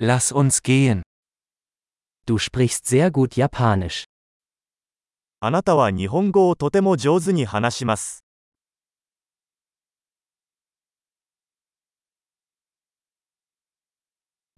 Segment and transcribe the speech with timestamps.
[0.00, 1.02] Lass uns gehen.
[2.24, 4.04] Du sprichst sehr gut Japanisch.
[5.40, 8.22] あなたは日本語をとても上手に話します。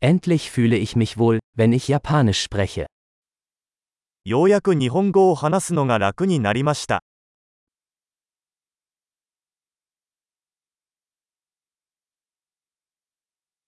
[0.03, 2.85] Endlich fühle ich mich wohl, wenn ich Japanisch spreche.
[4.27, 7.03] ようやく日本語を話すのが楽になりました。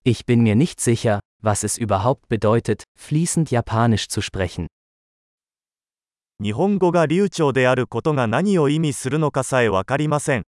[0.04, 4.68] Ich bin mir nicht sicher, was es überhaupt bedeutet, fließend Japanisch zu sprechen.
[6.39, 10.43] 日本語が流暢であることが何を意味するのかさえわかりません。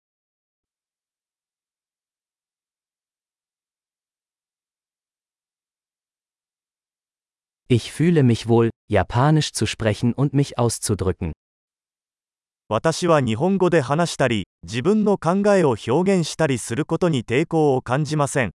[7.72, 11.34] Ich fühle mich wohl, Japanisch zu sprechen und mich auszudrücken.
[12.68, 18.52] 私は日本語で話したり、自分の考えを表現したりすることに抵抗を感じません。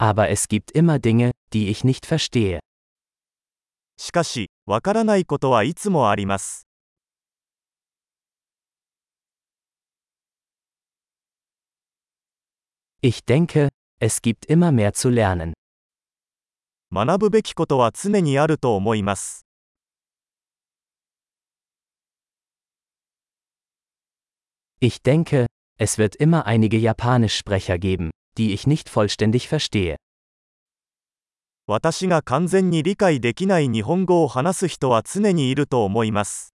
[0.00, 2.60] Aber es gibt immer Dinge, die ich nicht verstehe.
[3.98, 6.66] しかし、わからないことはいつもあります。
[13.00, 13.68] Ich denke,
[14.00, 15.54] es gibt immer mehr zu lernen.
[16.92, 19.46] 学ぶべきことは常にあると思います。
[24.80, 25.46] Ich denke,
[25.78, 29.97] es wird immer einige Japanischsprecher geben, Die ich nicht vollständig verstehe.
[31.67, 36.53] 私が完全に理解できない日本語を話す人は常にいると思います。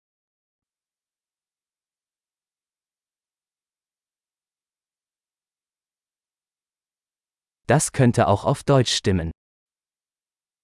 [7.67, 9.31] Das könnte auch auf Deutsch stimmen.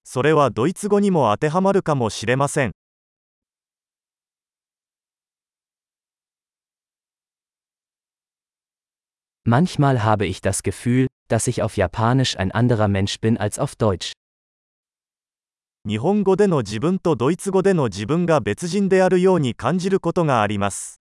[0.03, 2.71] それはドイツ語にも当てはまるかもしれません。
[9.48, 14.12] Manchmal habe ich das Gefühl, dass ich auf Japanisch ein anderer Mensch bin als auf Deutsch.
[15.86, 21.00] 日本語での自分とドイツ語での自分が別人であるように感じることがあります。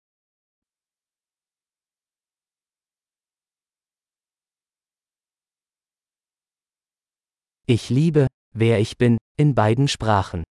[7.68, 8.26] Ich liebe,
[8.56, 10.42] wer ich bin, in beiden Sprachen.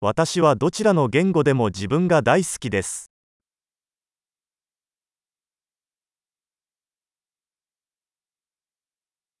[0.00, 3.10] 私はどちらの言語でも自分が大好きです。